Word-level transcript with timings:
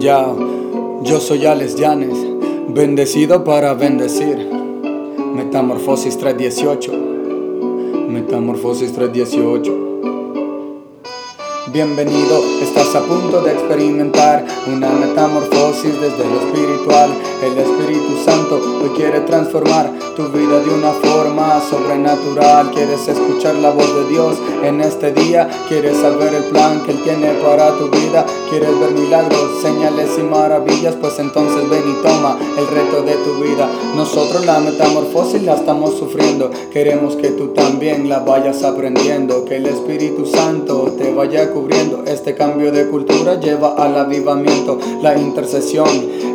Ya, 0.00 0.32
yo 1.02 1.18
soy 1.18 1.44
Alex 1.46 1.74
Llanes, 1.74 2.16
bendecido 2.68 3.42
para 3.42 3.74
bendecir. 3.74 4.48
Metamorfosis 5.34 6.16
318. 6.18 6.92
Metamorfosis 8.08 8.92
318. 8.92 9.87
Bienvenido, 11.78 12.42
estás 12.60 12.92
a 12.96 13.02
punto 13.02 13.40
de 13.40 13.52
experimentar 13.52 14.44
una 14.66 14.90
metamorfosis 14.90 15.92
desde 16.00 16.24
lo 16.24 16.40
espiritual. 16.40 17.08
El 17.40 17.56
Espíritu 17.56 18.16
Santo 18.24 18.60
hoy 18.82 18.88
quiere 18.96 19.20
transformar 19.20 19.92
tu 20.16 20.24
vida 20.24 20.58
de 20.58 20.74
una 20.74 20.90
forma 20.90 21.60
sobrenatural. 21.70 22.72
Quieres 22.72 23.06
escuchar 23.06 23.54
la 23.54 23.70
voz 23.70 23.94
de 23.94 24.08
Dios 24.08 24.36
en 24.64 24.80
este 24.80 25.12
día. 25.12 25.48
Quieres 25.68 25.98
saber 25.98 26.34
el 26.34 26.42
plan 26.46 26.82
que 26.84 26.90
Él 26.90 27.02
tiene 27.04 27.28
para 27.34 27.70
tu 27.78 27.88
vida. 27.88 28.26
Quieres 28.50 28.76
ver 28.80 28.90
milagros, 28.90 29.62
señales 29.62 30.10
y 30.18 30.22
maravillas. 30.22 30.96
Pues 30.96 31.16
entonces 31.20 31.68
ven 31.70 31.84
y 31.88 32.02
toma 32.02 32.36
el 32.58 32.66
reto 32.66 33.02
de 33.02 33.14
tu 33.18 33.40
vida. 33.40 33.70
Nosotros 33.94 34.44
la 34.44 34.58
metamorfosis 34.58 35.44
la 35.44 35.54
estamos 35.54 35.96
sufriendo. 35.96 36.50
Queremos 36.72 37.14
que 37.14 37.28
tú 37.28 37.48
también 37.48 38.08
la 38.08 38.18
vayas 38.18 38.64
aprendiendo. 38.64 39.44
Que 39.44 39.58
el 39.58 39.66
Espíritu 39.66 40.26
Santo 40.26 40.92
te 40.98 41.14
vaya 41.14 41.42
a 41.42 41.50
este 42.06 42.34
cambio 42.34 42.72
de 42.72 42.86
cultura 42.86 43.38
lleva 43.38 43.74
al 43.74 43.96
avivamiento. 43.96 44.78
La 45.02 45.16
intercesión 45.16 45.88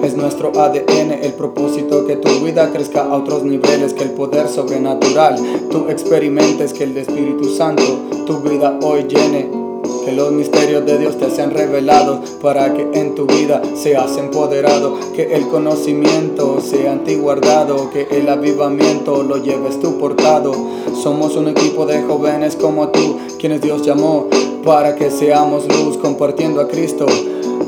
es 0.04 0.16
nuestro 0.16 0.52
ADN, 0.60 1.12
el 1.22 1.34
propósito 1.34 2.06
que 2.06 2.16
tu 2.16 2.30
vida 2.46 2.72
crezca 2.72 3.04
a 3.04 3.16
otros 3.16 3.44
niveles, 3.44 3.94
que 3.94 4.04
el 4.04 4.12
poder 4.12 4.48
sobrenatural 4.48 5.36
tú 5.70 5.88
experimentes, 5.90 6.74
que 6.74 6.84
el 6.84 6.98
Espíritu 6.98 7.50
Santo 7.50 7.84
tu 8.26 8.40
vida 8.40 8.78
hoy 8.82 9.04
llene 9.04 9.64
que 10.06 10.12
los 10.12 10.32
misterios 10.32 10.86
de 10.86 10.98
Dios 10.98 11.18
te 11.18 11.30
sean 11.30 11.52
revelados 11.52 12.30
para 12.42 12.74
que 12.74 12.88
en 12.94 13.16
tu 13.16 13.26
vida 13.26 13.62
seas 13.76 14.18
empoderado, 14.18 14.98
que 15.16 15.34
el 15.36 15.48
conocimiento 15.48 16.60
sea 16.62 16.94
en 16.94 17.04
ti 17.04 17.16
guardado, 17.16 17.90
que 17.90 18.08
el 18.12 18.28
avivamiento 18.28 19.24
lo 19.24 19.38
lleves 19.38 19.80
tú 19.80 19.98
portado. 19.98 20.54
Somos 21.02 21.36
un 21.36 21.48
equipo 21.48 21.86
de 21.86 22.02
jóvenes 22.02 22.56
como 22.56 22.90
tú, 22.90 23.18
quienes 23.40 23.62
Dios 23.62 23.84
llamó 23.84 24.28
para 24.64 24.96
que 24.96 25.12
seamos 25.12 25.66
luz 25.68 25.98
compartiendo 25.98 26.62
a 26.62 26.68
Cristo. 26.68 27.06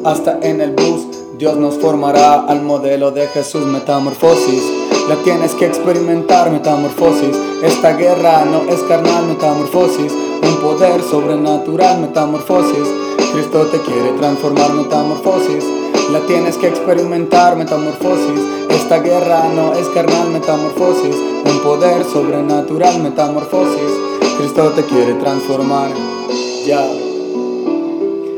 Hasta 0.03 0.39
en 0.41 0.61
el 0.61 0.71
bus 0.71 1.07
Dios 1.37 1.57
nos 1.57 1.75
formará 1.75 2.45
al 2.45 2.61
modelo 2.61 3.11
de 3.11 3.27
Jesús 3.27 3.65
metamorfosis. 3.65 4.63
La 5.09 5.15
tienes 5.23 5.53
que 5.53 5.65
experimentar 5.65 6.51
metamorfosis. 6.51 7.35
Esta 7.63 7.93
guerra 7.93 8.45
no 8.45 8.61
es 8.71 8.81
carnal 8.83 9.25
metamorfosis 9.27 10.11
un 10.47 10.57
poder 10.57 11.01
sobrenatural, 11.01 12.01
metamorfosis. 12.01 12.87
Cristo 13.33 13.65
te 13.71 13.79
quiere 13.79 14.11
transformar, 14.17 14.73
metamorfosis. 14.73 15.63
La 16.11 16.19
tienes 16.21 16.57
que 16.57 16.67
experimentar, 16.67 17.55
metamorfosis. 17.55 18.39
Esta 18.69 18.99
guerra 18.99 19.49
no 19.55 19.73
es 19.73 19.87
carnal, 19.89 20.29
metamorfosis. 20.29 21.15
Un 21.45 21.59
poder 21.59 22.05
sobrenatural, 22.05 23.01
metamorfosis. 23.01 23.91
Cristo 24.37 24.69
te 24.75 24.83
quiere 24.83 25.13
transformar. 25.15 26.14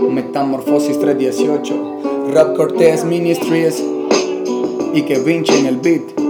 Metamorfosis 0.09 0.99
318. 0.99 2.33
Rap 2.33 2.57
Cortés 2.57 3.05
Ministries. 3.05 3.81
Y 4.93 5.03
que 5.03 5.19
Vinci 5.19 5.53
en 5.53 5.65
el 5.67 5.77
beat. 5.77 6.26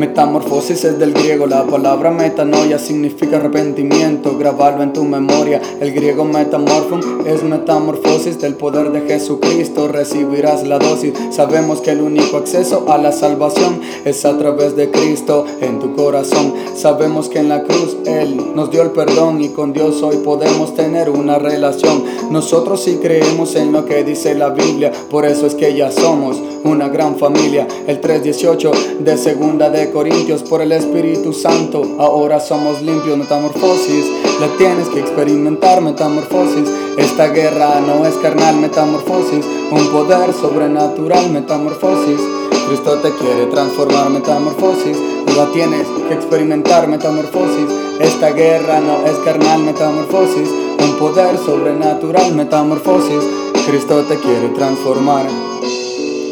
Metamorfosis 0.00 0.82
es 0.86 0.98
del 0.98 1.12
griego, 1.12 1.46
la 1.46 1.66
palabra 1.66 2.10
metanoia 2.10 2.78
significa 2.78 3.36
arrepentimiento, 3.36 4.38
grabarlo 4.38 4.82
en 4.82 4.94
tu 4.94 5.04
memoria. 5.04 5.60
El 5.78 5.92
griego 5.92 6.24
metamorphon 6.24 7.26
es 7.26 7.42
metamorfosis 7.42 8.40
del 8.40 8.54
poder 8.54 8.92
de 8.92 9.02
Jesucristo, 9.02 9.88
recibirás 9.88 10.66
la 10.66 10.78
dosis. 10.78 11.12
Sabemos 11.30 11.82
que 11.82 11.90
el 11.90 12.00
único 12.00 12.38
acceso 12.38 12.86
a 12.88 12.96
la 12.96 13.12
salvación 13.12 13.82
es 14.06 14.24
a 14.24 14.38
través 14.38 14.74
de 14.74 14.90
Cristo 14.90 15.44
en 15.60 15.78
tu 15.80 15.94
corazón. 15.94 16.54
Sabemos 16.74 17.28
que 17.28 17.40
en 17.40 17.50
la 17.50 17.64
cruz 17.64 17.98
Él 18.06 18.54
nos 18.54 18.70
dio 18.70 18.80
el 18.80 18.92
perdón 18.92 19.42
y 19.42 19.50
con 19.50 19.74
Dios 19.74 20.02
hoy 20.02 20.16
podemos 20.24 20.74
tener 20.74 21.10
una 21.10 21.38
relación. 21.38 22.04
Nosotros 22.30 22.82
sí 22.82 23.00
creemos 23.02 23.54
en 23.54 23.70
lo 23.70 23.84
que 23.84 24.02
dice 24.02 24.34
la 24.34 24.48
Biblia, 24.48 24.92
por 25.10 25.26
eso 25.26 25.46
es 25.46 25.54
que 25.54 25.74
ya 25.74 25.90
somos 25.90 26.40
una 26.64 26.88
gran 26.88 27.16
familia. 27.16 27.68
El 27.86 28.00
318 28.00 28.72
de 29.00 29.16
segunda 29.18 29.68
Corintios 29.90 30.42
por 30.42 30.62
el 30.62 30.72
Espíritu 30.72 31.32
Santo. 31.32 31.82
Ahora 31.98 32.40
somos 32.40 32.80
limpios, 32.82 33.16
metamorfosis. 33.16 34.04
La 34.40 34.48
tienes 34.58 34.88
que 34.88 35.00
experimentar, 35.00 35.80
metamorfosis. 35.80 36.68
Esta 36.96 37.28
guerra 37.28 37.80
no 37.80 38.06
es 38.06 38.14
carnal, 38.16 38.56
metamorfosis. 38.56 39.44
Un 39.70 39.86
poder 39.90 40.32
sobrenatural, 40.32 41.30
metamorfosis. 41.30 42.20
Cristo 42.68 42.98
te 42.98 43.10
quiere 43.12 43.46
transformar, 43.46 44.10
metamorfosis. 44.10 44.96
La 45.36 45.46
tienes 45.52 45.86
que 46.08 46.14
experimentar, 46.14 46.88
metamorfosis. 46.88 47.66
Esta 48.00 48.30
guerra 48.30 48.80
no 48.80 49.04
es 49.06 49.16
carnal, 49.24 49.60
metamorfosis. 49.60 50.48
Un 50.82 50.98
poder 50.98 51.36
sobrenatural, 51.38 52.34
metamorfosis. 52.34 53.24
Cristo 53.66 54.02
te 54.08 54.16
quiere 54.16 54.48
transformar. 54.50 55.26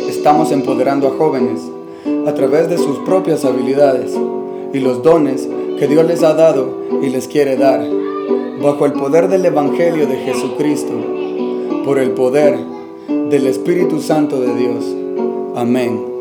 Estamos 0.09 0.51
empoderando 0.53 1.09
a 1.09 1.11
jóvenes 1.17 1.78
a 2.27 2.35
través 2.35 2.69
de 2.69 2.79
sus 2.79 2.99
propias 3.01 3.45
habilidades 3.45 4.13
y 4.73 4.81
los 4.81 5.03
dones 5.03 5.49
que 5.79 5.87
Dios 5.87 6.07
les 6.07 6.23
ha 6.23 6.35
dado 6.35 6.71
y 7.03 7.09
les 7.09 7.29
quiere 7.29 7.57
dar, 7.57 7.81
bajo 8.63 8.87
el 8.87 8.93
poder 8.93 9.29
del 9.29 9.45
Evangelio 9.45 10.07
de 10.07 10.17
Jesucristo, 10.17 10.93
por 11.85 11.99
el 11.99 12.11
poder 12.11 12.59
del 13.31 13.47
Espíritu 13.47 14.01
Santo 14.01 14.41
de 14.41 14.55
Dios. 14.55 14.85
Amén. 15.55 16.18